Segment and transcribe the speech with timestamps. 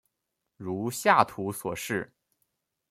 [0.57, 2.11] 如下图所示。